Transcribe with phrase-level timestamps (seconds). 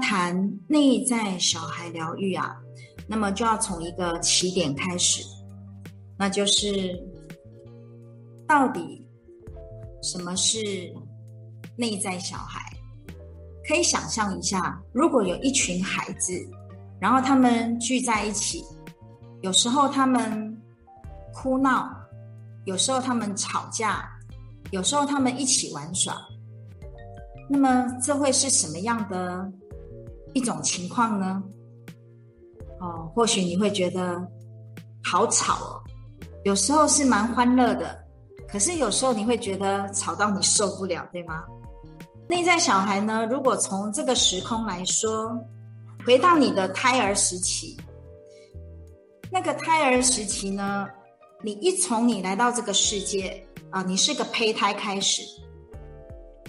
[0.00, 2.56] 谈内在小孩疗愈啊，
[3.06, 5.22] 那么就要从一个起点开始，
[6.18, 6.98] 那就是
[8.46, 9.06] 到底
[10.02, 10.58] 什么是
[11.76, 12.60] 内在小孩？
[13.68, 16.32] 可以想象一下，如果有一群孩子，
[17.00, 18.62] 然后他们聚在一起，
[19.42, 20.56] 有时候他们
[21.34, 21.90] 哭闹，
[22.64, 24.08] 有时候他们吵架，
[24.70, 26.16] 有时候他们一起玩耍，
[27.50, 29.52] 那么这会是什么样的？
[30.36, 31.42] 一种情况呢，
[32.78, 34.22] 哦，或许你会觉得
[35.02, 35.82] 好吵哦，
[36.44, 38.04] 有时候是蛮欢乐的，
[38.46, 41.42] 可是有时候你会觉得吵到你受不了，对吗？
[42.28, 45.34] 内在小孩呢，如果从这个时空来说，
[46.04, 47.74] 回到你的胎儿时期，
[49.30, 50.86] 那个胎儿时期呢，
[51.42, 55.22] 你一从你来到这个世界啊，你是个胚胎开始，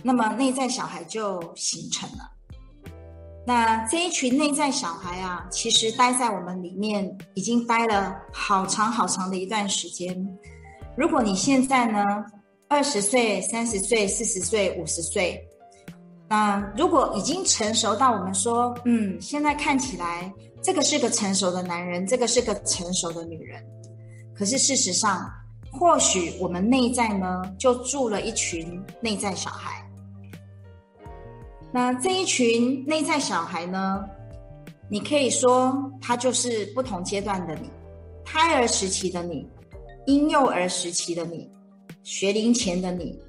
[0.03, 2.33] 那么内在小孩就形成了。
[3.47, 10.13] 那这一群内在小孩啊，其实待在我们里面已经待了好长好长的一段时间。
[10.97, 12.03] 如果你现在呢，
[12.67, 15.41] 二十岁、三十岁、四十岁、五十岁，
[16.27, 20.29] 那如果已经成熟到我们说，嗯，现在看起来
[20.61, 23.63] 这个是个成熟的男人，这个是个成熟的女人，
[24.35, 25.25] 可是事实上，
[25.71, 29.76] 或许我们内在呢，就住了一群内在小孩。
[31.71, 34.03] 那这一群内在小孩呢，
[34.89, 37.69] 你可以说他就是不同阶段的你，
[38.23, 39.47] 胎儿时期的你，
[40.05, 41.49] 婴幼儿时期的你，
[42.03, 43.19] 学龄前的你，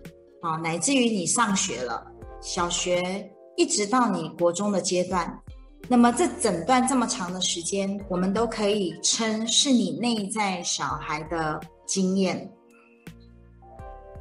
[0.40, 2.06] 啊，乃至于你上学了，
[2.40, 5.42] 小学一直到你国中的阶段，
[5.88, 12.50] 那么这整段这么长的时间，我们都可以称是你内在小孩的经验。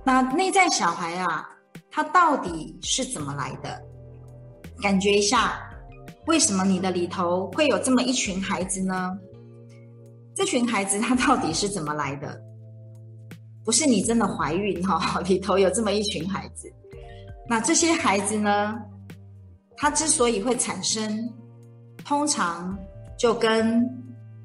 [0.03, 1.47] 那内在小孩啊，
[1.91, 3.86] 他到底是怎么来的？
[4.81, 5.59] 感觉一下，
[6.25, 9.17] 为什么你的里头会有这么一群孩子呢？
[10.35, 12.41] 这群孩子他到底是怎么来的？
[13.65, 16.71] 不是你真的怀孕哈， 里头有这么一群孩子。
[17.49, 18.75] 那这些孩子呢，
[19.75, 21.33] 他之所以会产生，
[22.05, 22.77] 通常
[23.17, 23.83] 就跟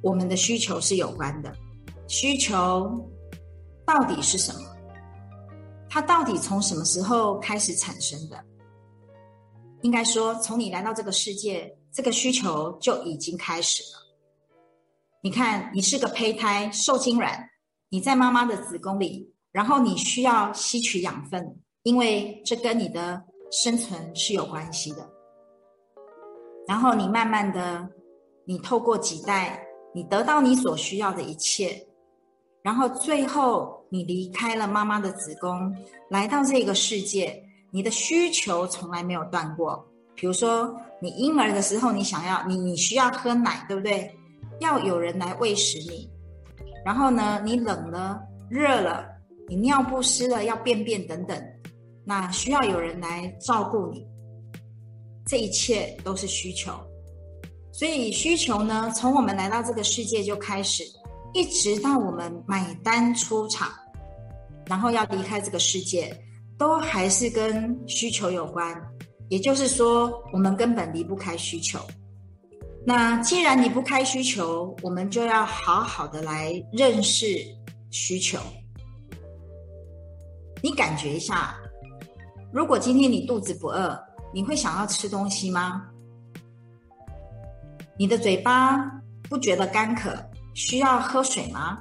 [0.01, 1.53] 我们的需求是有关的。
[2.09, 3.09] 需求
[3.85, 4.61] 到底是什么？
[5.89, 8.43] 它到底从什么时候开始产生的？
[9.83, 13.99] 应该说，从你来到这个世界，这个需求就已经开始了。
[15.23, 17.49] 你看，你是个胚胎，受精卵，
[17.89, 25.09] 你在妈妈的子宫里，然后你需要吸取养分，因为这跟你的生存是有关系的。
[26.67, 27.89] 然后你慢慢的，
[28.45, 31.87] 你透过几代，你得到你所需要的一切，
[32.63, 35.75] 然后最后你离开了妈妈的子宫，
[36.09, 37.49] 来到这个世界。
[37.75, 39.83] 你的需求从来没有断过，
[40.15, 44.15] 比如说你婴儿的时候，你想要你你需要喝奶，对不对？
[44.61, 46.07] 要有人来喂食你。
[46.85, 49.07] 然后呢，你冷了、热了，
[49.49, 51.43] 你尿不湿了要便便等等，
[52.05, 54.07] 那需要有人来照顾你。
[55.27, 56.73] 这一切都是需求，
[57.73, 60.85] 所以需求呢，从我们来到这个世界就开始，
[61.33, 63.71] 一直到我们买单出场，
[64.67, 66.15] 然后要离开这个世界。
[66.63, 68.73] 都还是跟需求有关，
[69.29, 71.81] 也就是说，我们根本离不开需求。
[72.87, 77.27] 那既然离不开需求，我们就要好好的来认识
[77.91, 78.39] 需求。
[80.63, 81.57] 你感觉一下，
[82.53, 83.99] 如果今天你肚子不饿，
[84.33, 85.83] 你会想要吃东西吗？
[87.99, 88.79] 你的嘴巴
[89.29, 90.17] 不觉得干渴，
[90.55, 91.81] 需要喝水吗？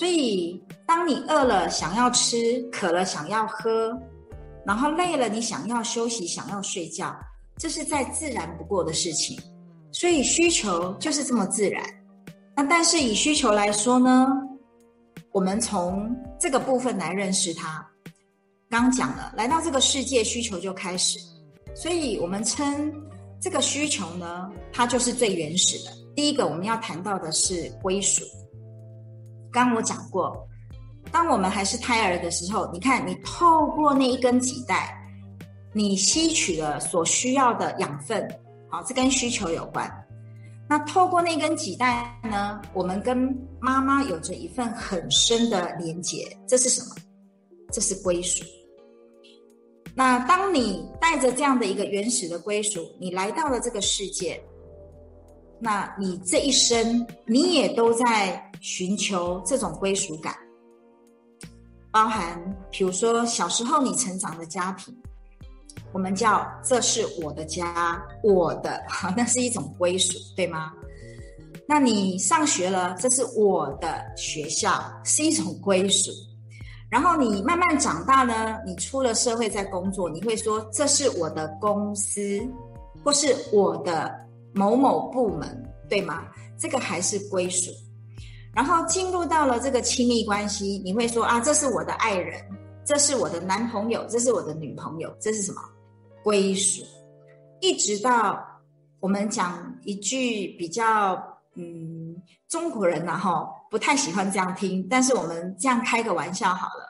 [0.00, 0.58] 所以。
[0.86, 2.36] 当你饿了，想要吃；
[2.72, 3.96] 渴了，想要喝；
[4.66, 7.14] 然后累了，你想要休息，想要睡觉，
[7.56, 9.38] 这是再自然不过的事情。
[9.92, 11.84] 所以需求就是这么自然。
[12.56, 14.26] 那但是以需求来说呢，
[15.30, 17.86] 我们从这个部分来认识它。
[18.68, 21.20] 刚讲了，来到这个世界，需求就开始。
[21.72, 22.92] 所以我们称
[23.40, 25.92] 这个需求呢，它就是最原始的。
[26.16, 28.24] 第一个我们要谈到的是归属。
[29.52, 30.46] 刚我讲过，
[31.10, 34.96] 当我们还是胎儿的时候，你看你透过那一根脐带，
[35.72, 38.28] 你吸取了所需要的养分，
[38.68, 39.90] 好，这跟需求有关。
[40.68, 46.94] 那透过那根脐带呢，我们跟妈妈有着一份很深的连结，这是什么？
[47.72, 48.44] 这是归属。
[49.94, 54.40] 那当你带着这样的一个原始的归属，你来到了这个世界，
[55.60, 60.34] 那你这一生你也都在寻求这种归属感，
[61.90, 64.96] 包含比如说小时候你成长的家庭。
[65.92, 70.72] 我们叫这是我的家，我的，好， 那是一种归属，对吗？
[71.66, 76.12] 那你上学了，这是我的学校，是一种归属。
[76.88, 82.40] 然后你慢慢长大呢，你出了社会在工作，你会说这是我的公司，
[83.04, 84.14] 或是我的
[84.54, 86.26] 某某部门，对吗？
[86.58, 87.70] 这个还是归属。
[88.52, 92.42] 然后进入到了这个亲密关系，你会说啊，这是我的爱人，
[92.84, 95.60] 这是我的男朋友，这是我的女朋友，这是什么？
[96.22, 96.84] 归属，
[97.60, 98.38] 一直到
[98.98, 101.16] 我们讲一句比较，
[101.54, 106.84] 嗯，中国人呢，哈，不太喜欢这样听，但是我们这样开个玩笑好了，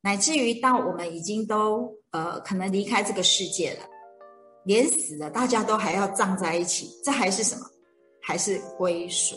[0.00, 3.80] 乃至于到我们已经都呃可能离开这个世界了，
[4.68, 7.62] 连死了大家都还要葬在一起，这还是什么？
[8.22, 9.34] 还是归属。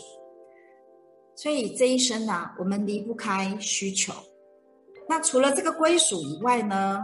[1.34, 4.12] 所以这一生呢，我们离不开需求。
[5.08, 7.00] 那除了这个归属以外呢，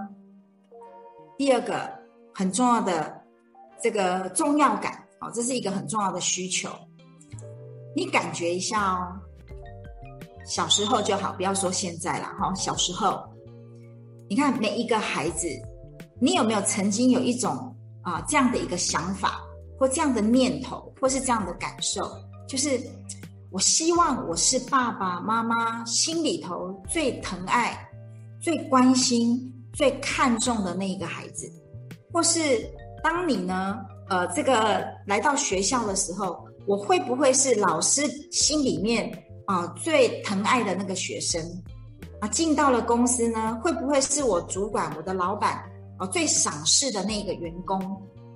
[1.37, 1.99] 第二个。
[2.35, 3.21] 很重要的
[3.83, 6.69] 这个重要感，哦，这是一个很重要的需求。
[7.97, 9.11] 你感觉一下哦，
[10.47, 12.55] 小时候就好，不要说现在了哈。
[12.55, 13.29] 小时候，
[14.31, 15.49] 你看每一个孩子，
[16.21, 17.75] 你有没有曾经有一种
[18.09, 19.43] 啊这样的一个想法，
[19.79, 22.11] 或这样的念头，或是这样的感受，
[22.49, 22.81] 就是
[23.51, 27.87] 我希望我是爸爸妈妈心里头最疼爱、
[28.41, 29.39] 最关心、
[29.75, 31.47] 最看重的那一个孩子。
[32.11, 32.41] 或是
[33.05, 33.77] 当你呢，
[34.09, 38.03] 呃，这个来到学校的时候，我会不会是老师
[38.33, 39.13] 心里面
[39.45, 41.43] 啊、最疼爱的那个学生？
[42.21, 45.63] 啊，进到了公司呢，会不会是我主管、我的老板
[45.99, 47.79] 啊、呃、最赏识的那个员工？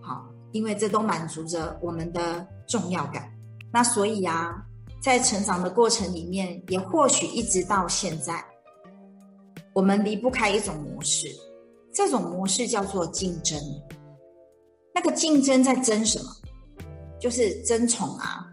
[0.03, 3.33] 好，因为这都满足着我们的重要感。
[3.73, 4.63] 那所以啊，
[5.01, 8.45] 在成长的过程里面，也或许一直到现在，
[9.73, 11.29] 我们离不开一种模式。
[11.95, 13.59] 这种模式叫做竞争，
[14.95, 16.31] 那个竞争在争什么？
[17.21, 18.47] 就是争宠啊！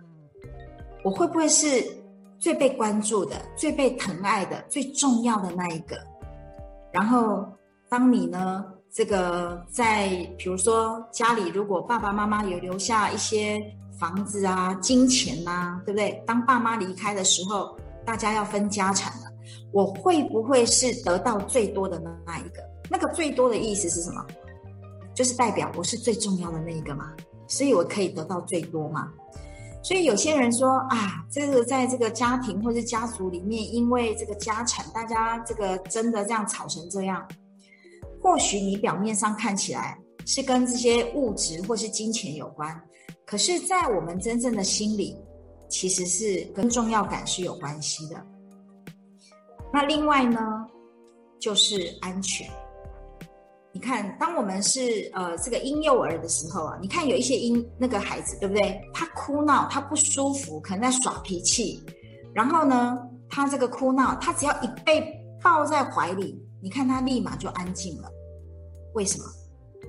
[1.04, 1.84] 我会不会是
[2.38, 5.98] 最被关注的、最被疼爱的、最重要的那一个？
[6.92, 7.48] 然后，
[7.90, 13.64] 当你呢，这个在比如说家里，如果爸爸妈妈有留下一些
[14.00, 16.24] 房子啊、金钱呐，对不对？
[16.26, 19.32] 当爸妈离开的时候，大家要分家产了，
[19.72, 22.64] 我会不会是得到最多的那一个？
[22.90, 24.26] 那个最多的意思是什么？
[25.14, 27.12] 就是代表我是最重要的那一个嘛，
[27.48, 29.08] 所以我可以得到最多嘛。
[29.84, 37.24] 所以有些人说啊，这个在这个家庭或是家族里面，因为这个家产，大家这个真的这样吵成这样。
[38.22, 42.80] 或许你表面上看起来是跟这些物质或是金钱有关，
[43.26, 45.16] 可是，在我们真正的心里，
[45.70, 48.26] 其实是跟重要感是有关系的。
[49.72, 50.66] 那另外呢，
[51.40, 52.48] 就是安全。
[53.72, 58.82] 你看，当我们是呃这个婴幼儿的时候啊，你看有一些婴那个孩子，对不对？
[58.94, 61.80] 他哭闹，他不舒服，可能在耍脾气。
[62.34, 62.98] 然后呢，
[63.30, 65.04] 他这个哭闹，他只要一被
[65.42, 68.10] 抱在怀里，你看他立马就安静了。
[68.94, 69.26] 为什么？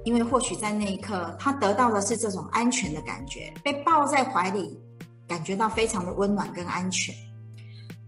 [0.04, 4.78] 因为或许在那一刻，他得到的是这种安全的感觉，被抱在怀里，
[5.26, 7.14] 感觉到非常的温暖跟安全。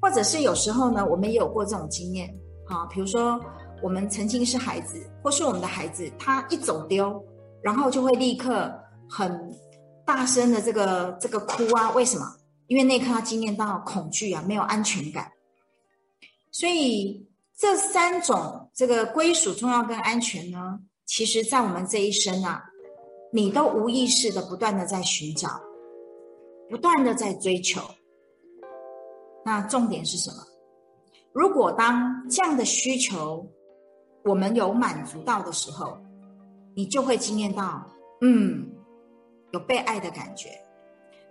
[0.00, 2.32] 或者是有时候呢，我们也有过这种经验，
[2.66, 3.40] 好，比如说。
[3.82, 7.20] 我们曾经是孩子，或是我们的孩子，他一走丢，
[7.60, 8.72] 然后就会立刻
[9.10, 9.52] 很
[10.06, 11.90] 大声的这个这个哭啊。
[11.90, 12.24] 为什么？
[12.68, 15.28] 因为那一刻他经验到恐惧啊，没有安全感。
[16.52, 22.64] 所以这三种这个归属、重要跟安全呢，其实在我们这一生啊，
[23.32, 25.60] 你都无意识的不断的在寻找，
[26.68, 27.80] 不断的在追求。
[29.44, 30.36] 那重点是什么？
[31.32, 33.46] 如果当这样的需求，
[34.24, 35.98] 我们有满足到的时候，
[36.74, 37.84] 你就会经验到，
[38.22, 38.70] 嗯，
[39.52, 40.48] 有被爱的感觉。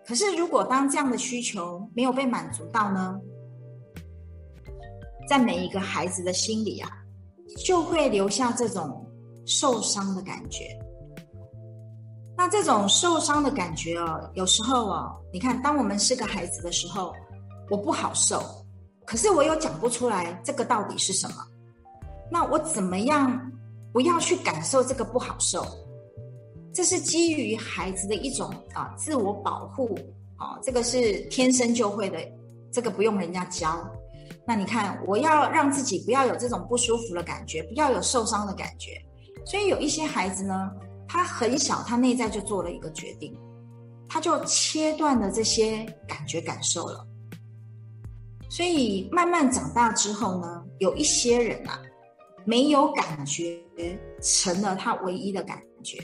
[0.06, 3.20] 可是，如果当这样的需求没有被满足到呢？
[5.28, 6.90] 在每一个孩子的心里啊，
[7.66, 9.06] 就会留下这种
[9.46, 10.78] 受伤的感觉。
[12.38, 17.14] 那这种受伤的感觉哦，有时候哦，你看，当我们是个孩子的时候，
[17.70, 18.42] 我不好受，
[19.06, 21.36] 可是我又讲不出来这个到底是什么。
[22.32, 23.52] 那我怎么样
[23.94, 25.64] 不要去感受这个不好受？
[26.74, 29.94] 这是基于孩子的一种啊自我保护
[30.38, 32.18] 啊，这个是天生就会的，
[32.72, 33.86] 这个不用人家教。
[34.52, 39.02] 那你看，我要让自己不要有这种不舒服的感觉，不要有受伤的感觉，
[39.46, 40.70] 所以有一些孩子呢。
[41.08, 43.34] 他很小，他内在就做了一个决定，
[44.10, 47.08] 他就切断了这些感觉感受了。
[48.50, 51.82] 所以慢慢长大之后呢，有一些人啊，
[52.44, 53.58] 没有感觉
[54.22, 55.98] 成了他唯一的感觉，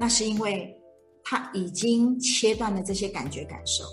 [0.00, 0.74] 那是因为
[1.22, 3.84] 他已经切断了这些感觉感受。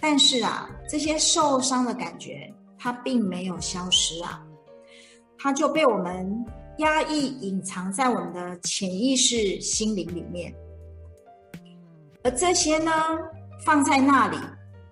[0.00, 4.42] 但是啊，这些受伤的感觉，它并没有消失啊，
[5.38, 6.44] 它就被我们。
[6.78, 10.50] 压抑隐藏在我们的潜意识心灵里面，
[12.22, 12.90] 而这些呢，
[13.66, 14.38] 放在那里，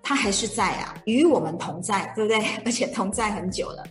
[0.03, 2.37] 它还是在啊，与我们同在，对不对？
[2.63, 3.83] 而且同在很久了。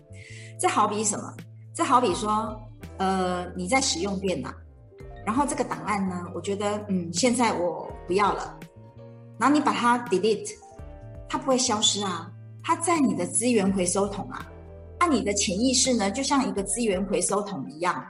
[0.61, 1.35] 这好比什么？
[1.75, 2.57] 这好比说，
[2.99, 4.55] 呃，你在使用电脑，
[5.26, 8.57] 然后这个档案呢，我觉得，嗯，现在我不要了，
[9.40, 10.55] 然后你把它 delete，
[11.28, 12.31] 它不会消失啊，
[12.69, 14.47] 它在你的资源回收桶啊。
[15.01, 18.05] 那你的潜意识呢，就像一个资源回收桶一样，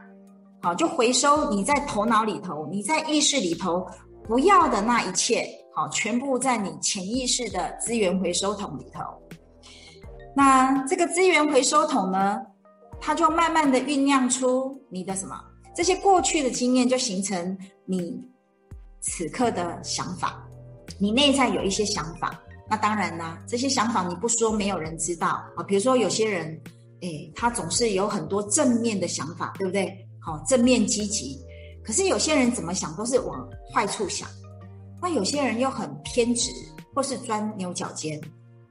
[0.61, 3.87] 好，就回收你在头脑里头、你在意识里头
[4.25, 5.47] 不要的那一切，
[5.77, 9.01] 好，全部在你潜意识的资源回收桶里头。
[10.35, 12.41] 那这个资源回收桶呢，
[13.01, 15.41] 它就慢慢的酝酿出你的什么？
[15.73, 18.21] 这些过去的经验就形成你
[19.01, 20.45] 此刻的想法，
[20.99, 22.43] 你内在有一些想法。
[22.71, 25.63] 那当然啦，这些想法你不说，没有人知道啊。
[25.67, 26.61] 比如说有些人。
[27.01, 30.05] 哎，他总是有很多正面的想法，对不对？
[30.21, 31.39] 好，正面积极。
[31.85, 34.29] 可是有些人怎么想都是往坏处想，
[35.01, 36.51] 那有些人又很偏执，
[36.93, 38.21] 或是钻牛角尖，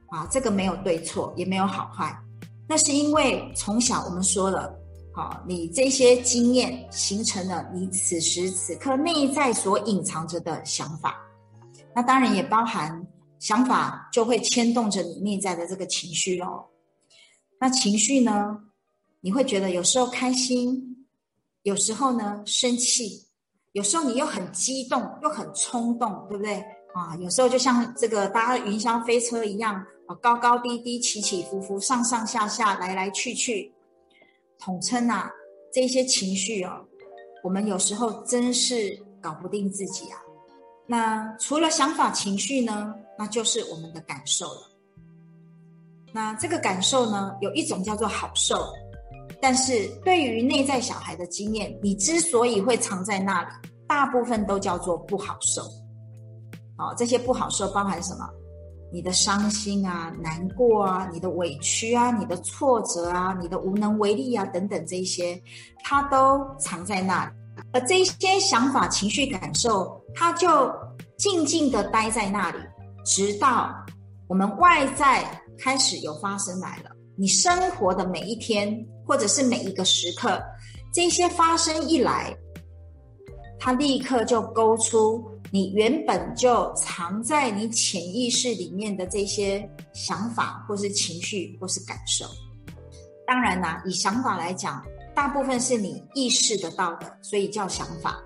[0.08, 2.14] 啊，这个没有对错，也没有好坏。
[2.68, 4.78] 那是因为从小我们说了，
[5.14, 11.16] 好，你这些经验形成了你此时此刻内在所隐藏着的想法。
[11.94, 13.02] 那当然也包含
[13.38, 16.66] 想法就会牵动着你内在的这个情绪哦。
[17.60, 18.60] 那情绪呢？
[19.20, 21.04] 你会觉得有时候开心，
[21.62, 23.24] 有时候呢生气，
[23.72, 26.64] 有时候你又很激动，又很冲动，对不对？
[26.94, 29.74] 啊，有时候就像这个搭云霄飞车一样，
[30.06, 33.72] 啊，高高低低，起起伏伏，上上下下，来来去去。
[34.56, 35.30] 统称啊，
[35.72, 36.86] 这些情绪哦，
[37.42, 40.18] 我们有时候真是搞不定自己啊。
[40.86, 44.60] 那除了想法、情绪呢，那就是我们的感受了。
[46.12, 48.64] 那这个感受呢，有一种叫做好受，
[49.42, 53.48] 但是对于内在小孩的经验，你之所以会藏在那里，
[53.86, 55.62] 大部分都叫做不好受。
[56.78, 58.26] 哦，这些不好受包含什么？
[58.90, 65.38] 你的伤心啊、难过啊、你的委屈啊、你的挫折啊、你的无能为力啊等等这些，
[65.84, 67.32] 它都藏在那里。
[67.72, 70.72] 而这些想法、情绪、感受，它就
[71.18, 72.58] 静静地待在那里，
[73.08, 73.74] 直到
[74.28, 75.24] 我们外在。
[75.60, 78.72] 开始有发生来了，你生活的每一天，
[79.04, 80.40] 或者是每一个时刻，
[80.94, 82.32] 这些发生一来，
[83.58, 92.24] 它立刻就勾出你原本就藏在你潜意识里面的这些想法，或是情绪，或是感受。
[93.26, 94.80] 当然啦，以想法来讲，
[95.12, 98.16] 大部分是你意识得到的，所以叫想法。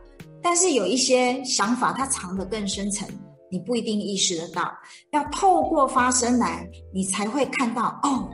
[0.42, 3.08] 但是有一些想法，它藏得更深层。
[3.52, 4.72] 你不一定意识得到，
[5.10, 8.26] 要透过发生来，你才会看到哦，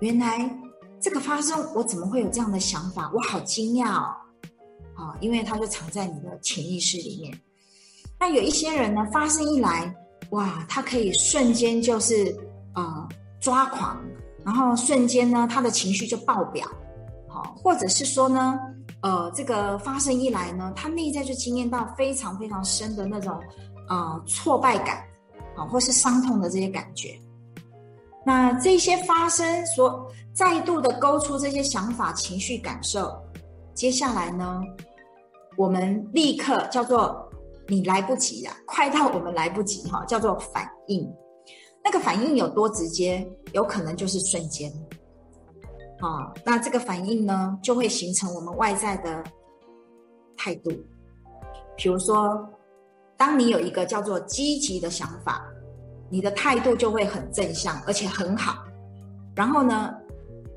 [0.00, 0.50] 原来
[1.00, 3.08] 这个发生，我怎么会有这样的想法？
[3.14, 4.16] 我好惊讶哦，
[4.96, 7.40] 哦，因为它就藏在你的潜意识里面。
[8.18, 9.94] 那有一些人呢，发生一来，
[10.30, 12.36] 哇，他可以瞬间就是
[12.74, 13.08] 呃
[13.40, 14.02] 抓狂，
[14.44, 16.66] 然后瞬间呢，他的情绪就爆表，
[17.28, 18.58] 好，或者是说呢，
[19.02, 23.40] 呃，这个发生一来呢，他内在就经验到非常非常深的那种。
[23.86, 25.04] 啊、挫败感，
[25.56, 27.18] 啊，或是伤痛的这些感觉，
[28.24, 33.14] 那这些发生所再度的勾出这些想法、情绪、感受，
[33.74, 34.62] 接下来呢，
[35.58, 37.28] 我们立刻叫做
[37.68, 41.06] 你来不及啊，快到我们来不及哈，叫做反应。
[41.84, 43.30] 那个反应有多直接？
[43.52, 44.72] 有可能就是瞬间。
[46.00, 49.22] 啊，那这个反应呢，就会形成我们外在的
[50.38, 50.70] 态度，
[51.76, 52.48] 比如说。
[53.24, 55.42] 当你有一个叫做积极的想法，
[56.10, 58.62] 你的态度就会很正向，而且很好。
[59.34, 59.94] 然后呢，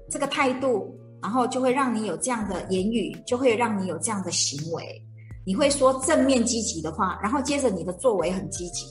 [0.09, 5.01] 这个态度，然后就会让你有这样的言语，就会让你有这样的行为。
[5.45, 8.86] 你会说正面积极的话，然后接着你的作为很积极。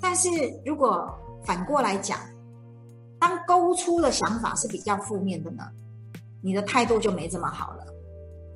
[0.00, 0.28] 但是
[0.64, 1.08] 如果
[1.44, 2.18] 反过来讲，
[3.20, 5.62] 当勾出的想法是比较负面的呢，
[6.42, 7.86] 你的态度就没这么好了，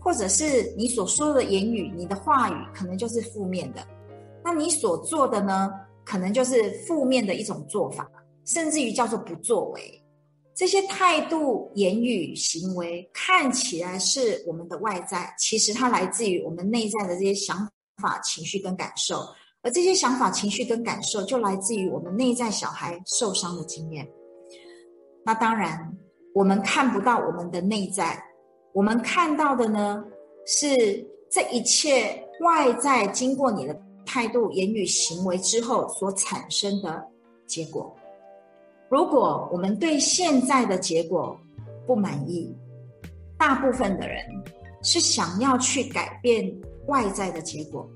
[0.01, 3.81] 或者是你所说的言语、你的话语可能就是负面的，
[4.53, 5.71] 那你所做的呢，
[6.05, 8.05] 可能就是负面的一种做法，
[8.45, 10.05] 甚至于叫做不作为。
[10.57, 17.57] 这些态度、言语、行为看起来是我们的外在，其实它来自于我们内在的这些想
[18.03, 19.21] 法、情绪跟感受，
[19.63, 24.05] 而这些想法、情绪跟感受就来自于我们内在小孩受伤的经验。
[25.25, 25.97] 那当然，
[26.35, 28.21] 我们看不到我们的内在，
[28.75, 30.03] 我们看到的呢，
[30.45, 30.67] 是
[31.31, 33.81] 这一切外在经过你的
[34.13, 37.01] 态度、言语、行为之后所产生的
[37.47, 37.97] 结果。
[38.89, 41.39] 如果我们对现在的结果
[41.87, 42.53] 不满意，
[43.39, 44.21] 大部分的人
[44.83, 46.53] 是想要去改变
[46.89, 47.89] 外在的结果，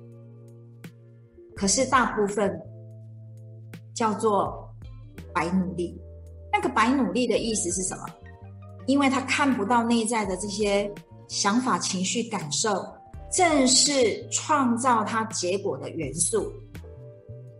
[1.56, 2.62] 可是大部分
[3.92, 4.72] 叫做
[5.34, 6.00] 白努力。
[6.52, 8.06] 那个白努力的意思是什么？
[8.86, 10.88] 因为他看不到内在的这些
[11.26, 12.70] 想法、情绪、感受，
[13.34, 16.52] 正是创造它结果的元素。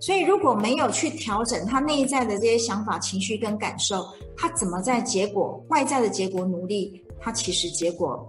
[0.01, 7.03] 所以，如果没有去调整他内在的这些想法、情绪跟感受，他怎么在结果外在的结果努力？
[7.19, 8.27] 他其实结果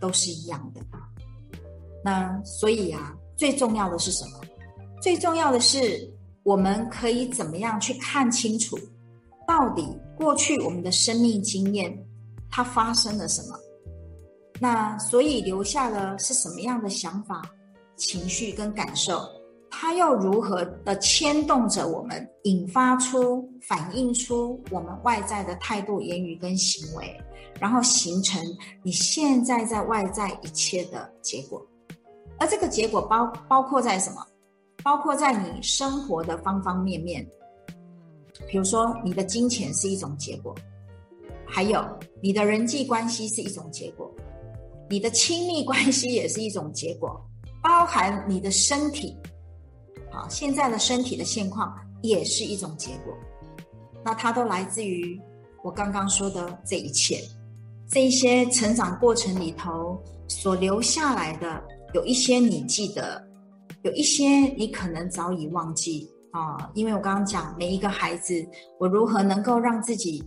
[0.00, 0.80] 都是一样的。
[2.04, 4.40] 那所以啊，最重要的是什么？
[5.02, 6.08] 最重要的是，
[6.44, 8.78] 我们可以怎么样去看清楚，
[9.44, 9.84] 到底
[10.16, 11.92] 过去我们的生命经验
[12.48, 13.58] 它发生了什么？
[14.60, 17.42] 那所以留下了是什么样的想法、
[17.96, 19.20] 情绪跟感受？
[19.70, 27.14] 它又如何的牵动着我们，引发出、反映出我们外在的态度、言语跟行为，
[27.60, 28.40] 然后形成
[28.82, 31.60] 你现在在外在一切的结果。
[32.38, 34.26] 而这个结果包包括在什么？
[34.82, 37.26] 包括在你生活的方方面面。
[38.46, 40.54] 比如说，你的金钱是一种结果，
[41.46, 41.84] 还有
[42.22, 44.10] 你的人际关系是一种结果，
[44.88, 47.20] 你的亲密关系也是一种结果，
[47.62, 49.16] 包含你的身体。
[50.12, 53.12] 好，现在的身体的现况也是一种结果，
[54.04, 55.20] 那它都来自于
[55.64, 57.20] 我刚刚说的这一切，
[57.90, 63.20] 这一些成长过程里头所留下来的，有一些你记得，
[63.82, 66.70] 有一些你可能早已忘记啊。
[66.74, 68.46] 因为我刚刚讲每一个孩子，
[68.78, 70.24] 我如何能够让自己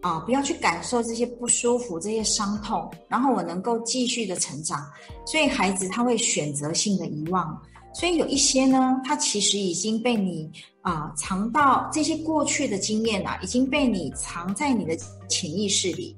[0.00, 4.84] 啊不要去感受这些不舒服、这些伤痛，然后我能够继续的成长，
[5.24, 7.60] 所以孩子他会选择性的遗忘。
[7.94, 10.50] 所以有一些呢，他其实已经被你
[10.82, 14.94] 啊、藏到这些过去的经验啊，已经被你藏在你的
[15.28, 16.14] 潜意识里，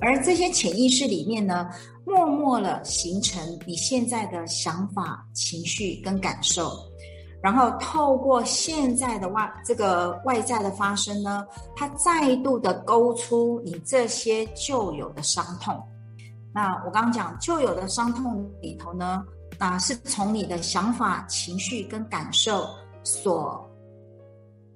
[0.00, 1.68] 而这些潜意识里面呢，
[2.04, 6.72] 默默了形成你现在的想法、情绪跟感受，
[7.42, 15.82] 然后透过现在的外这个外在的发生呢，它再度的勾出你这些旧有的伤痛。
[16.52, 19.24] 那我刚刚讲旧有的伤痛里头呢，
[19.58, 22.66] 啊，是从你的想法、情绪跟感受
[23.04, 23.64] 所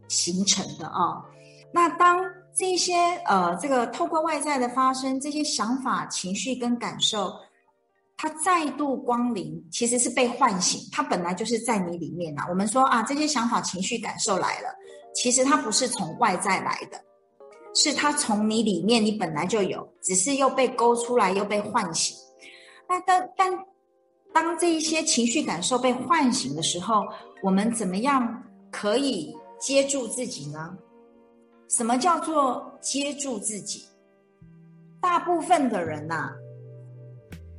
[0.09, 1.25] 形成的啊、
[1.73, 2.25] 那当
[2.55, 2.95] 这些
[3.27, 7.33] 呃，这个透过外在的发生，这些想法、情绪跟感受，
[8.17, 10.81] 他再度光临，其实是被唤醒。
[10.93, 12.47] 他本来就是在你里面呐、啊。
[12.51, 14.69] 我们说啊，这些想法、情绪、感受来了，
[15.15, 17.01] 其实它不是从外在来的，
[17.75, 22.17] 是它从你里面，你本来就有，只是又被勾出来，又被唤醒。
[22.89, 23.65] 那但但。
[24.33, 27.07] 当这一些情绪感受被唤醒的时候，
[27.41, 30.77] 我们怎么样可以接住自己呢？
[31.69, 33.85] 什么叫做接住自己？
[35.01, 36.33] 大部分的人呐、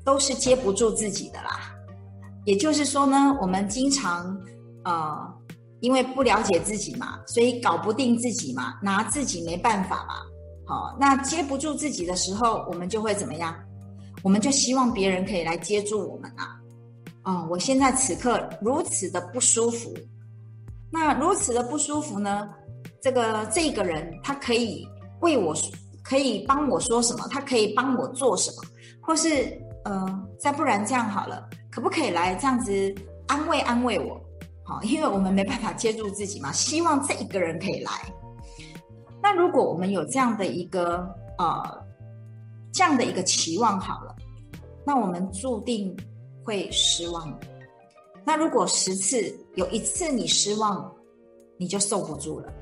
[0.05, 1.75] 都是接不住自己的啦。
[2.45, 4.39] 也就是说呢，我们经常
[4.83, 5.33] 呃，
[5.79, 10.13] 因为不了解自己嘛，所以搞不定自己嘛，拿自己没办法嘛。
[10.67, 13.55] 好，那接不住自己的时候，我们就会怎么样？
[14.23, 16.55] 我们就希望别人可以来接住我们啊。
[17.23, 19.91] 哦，我现在此刻如此的不舒服，
[20.91, 22.49] 那如此的不舒服呢？
[23.01, 24.87] 这个这个人他可以
[25.21, 25.55] 为我，
[26.03, 27.27] 可以帮我说什么？
[27.29, 28.63] 他可以帮我做什么？
[29.01, 32.93] 或是呃，再不然这样好了，可不可以来这样子
[33.28, 34.21] 安慰安慰我？
[34.63, 37.91] 好，因为我们没办法接住自己嘛，希望这一个人可以来。
[39.24, 41.84] 那如果我们有这样的一个呃
[42.71, 44.15] 这样的一个期望好了，
[44.86, 45.95] 那我们注定。
[46.45, 47.36] 会失望。
[48.24, 50.93] 那如果十次有一次你失望，
[51.58, 52.54] 你就受不住了，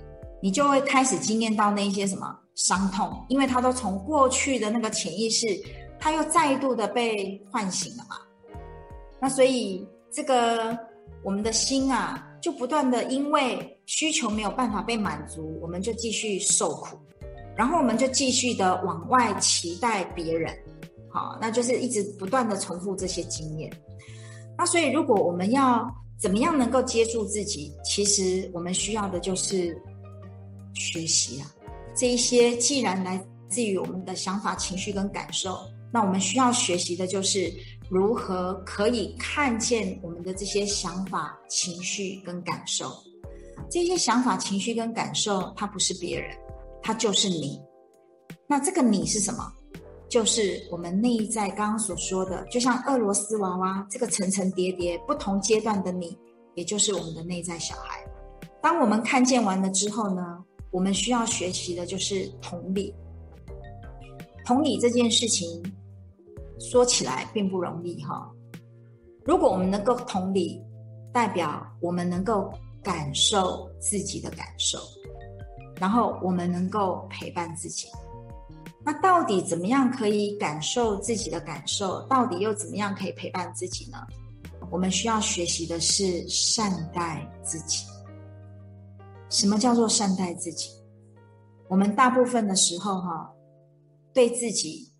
[0.41, 5.45] 你就会开始经验到那些什么伤痛，因为它都从过去的那个潜意识，
[6.03, 8.17] 它又再度的被唤醒了嘛。
[9.21, 10.77] 那所以这个
[11.23, 16.97] 我们的心啊，就不断的因为需求没有办法被满足，我们就继续受苦，
[17.55, 20.53] 然后我们就继续的往外期待别人，
[21.09, 23.71] 好，那就是一直不断的重复这些经验。
[24.57, 25.89] 那所以如果我们要
[26.19, 29.81] 怎么样能够接住自己，其实我们需要的就是
[30.73, 31.49] 学习啊，
[31.95, 35.57] 这一些既然来自于我们的想法、情绪跟感受，
[35.93, 37.53] 那我们需要学习的就是。
[37.89, 42.91] 如何可以看见我们的这些想法、情绪跟感受？
[43.69, 46.35] 这些想法、情绪跟感受，它不是别人，
[46.81, 47.61] 它就是你。
[48.47, 49.53] 那这个你是什么？
[50.09, 56.17] 就是我们内在刚刚所说的，就像俄罗斯娃娃这个层层叠叠、不同阶段的你，
[56.55, 58.03] 也就是我们的内在小孩。
[58.59, 62.95] 当我们看见完了之后呢，我们需要学习的就是同理。
[64.45, 65.61] 同理这件事情。
[66.59, 68.29] 说起来并不容易哈。
[69.25, 70.61] 如果我们能够同理，
[71.11, 74.79] 代表我们能够感受自己的感受，
[75.77, 77.87] 然后我们能够陪伴自己。
[78.85, 82.01] 那到底怎么样可以感受自己的感受？
[82.07, 83.97] 到底又怎么样可以陪伴自己呢？
[84.69, 87.85] 我们需要学习的是善待自己。
[89.29, 90.69] 什么叫做善待自己？
[91.69, 93.31] 我们大部分的时候哈，
[94.13, 94.92] 对自己。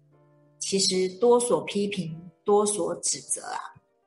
[0.66, 3.60] 其实多所批评，多所指责啊。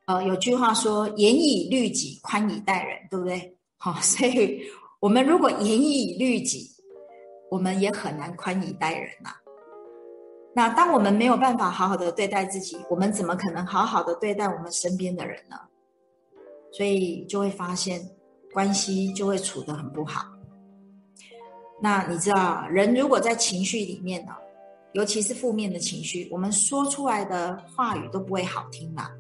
[0.07, 3.55] 呃，有句话说“严以律己，宽以待人”，对不对？
[3.77, 4.63] 好，所以
[4.99, 6.71] 我们如果严以律己，
[7.51, 9.31] 我们也很难宽以待人呐。
[10.55, 15.57] 那当我们没有办法好好的对待自己，我们怎么可能好好的对待我们身边的人呢？
[16.73, 18.01] 所以就会发现
[18.53, 20.25] 关系就会处得很不好。
[21.83, 24.33] 那你知道，人如果在情绪里面呢？
[24.97, 29.13] 尤其是负面的情绪，我们说出来的话语都不会好听啦。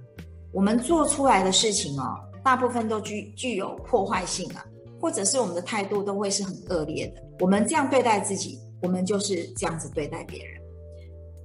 [0.50, 4.64] 我们做出来的事情哦，大部分都具具有破坏性啊，
[4.98, 7.22] 或者是我们的态度都会是很恶劣的。
[7.40, 10.58] 我们这样对待自己，我们就是这样子对待别人。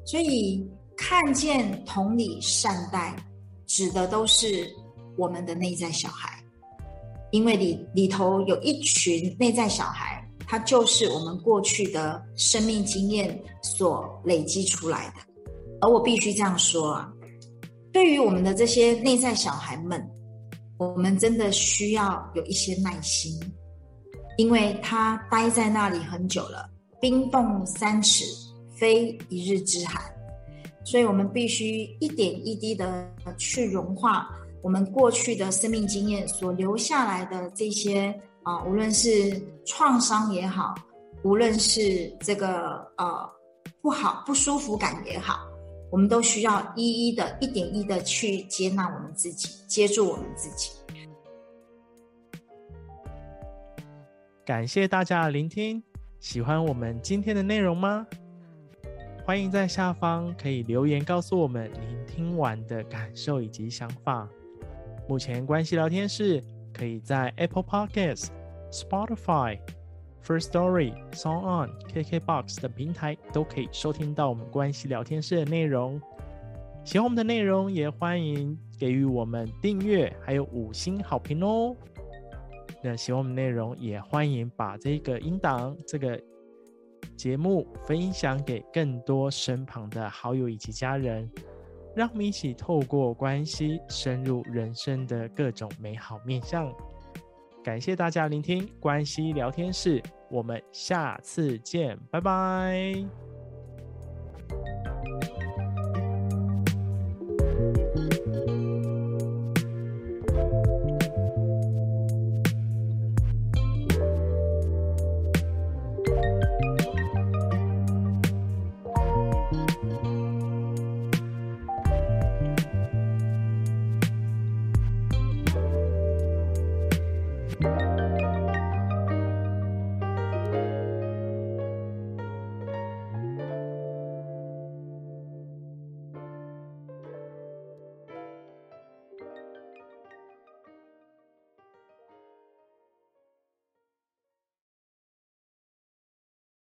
[0.05, 0.65] 所以，
[0.95, 3.13] 看见、同理、善待，
[3.67, 4.65] 指的都是
[5.17, 6.41] 我们的内在小孩，
[7.31, 10.10] 因为里里头有一群内在小孩。
[10.51, 15.13] 它就是我们过去的生命经验所累积出来的，
[15.79, 17.09] 而我必须这样说啊，
[17.93, 20.05] 对于我们的这些内在小孩们，
[20.77, 23.31] 我们真的需要有一些耐心，
[24.35, 28.25] 因为他待在那里很久了，冰冻三尺，
[28.75, 30.03] 非一日之寒，
[30.83, 34.27] 所以我们必须一点一滴的去融化
[34.61, 38.13] 我们过去的生命经验所留下来的这些。
[38.43, 40.73] 啊，无论是创伤也好，
[41.23, 43.29] 无论是这个呃
[43.81, 45.47] 不好不舒服感也好，
[45.91, 50.71] 我们都需要一一的、一点一的去接纳我们自己，接住我们自己。
[54.43, 55.81] 感谢大家的聆听，
[56.19, 58.07] 喜欢我们今天的内容吗？
[59.23, 64.27] 欢迎在下方可以留言告诉我们您听完的感受以及想法。
[65.07, 66.43] 目前关系聊天室。
[66.81, 68.29] 可以在 Apple Podcast、
[68.71, 69.59] Spotify、
[70.25, 76.01] First Story、Song On、KKBox 等平台都可以收听到我们关系聊天室的内容。
[76.83, 81.75] 喜欢我们的内容，也欢迎给予我们订阅，还有五星好评哦。
[82.83, 86.19] 那喜欢我们内容，也欢迎把这个音档、这个
[87.15, 91.29] 节目分享给更多身旁的好友以及家人。
[91.95, 96.71] 让我们一起透过关系深入人生的各种美好面向。
[97.63, 103.30] 感谢大家聆听关系聊天室，我们下次见，拜拜。